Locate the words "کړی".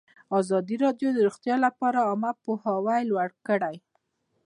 3.47-3.75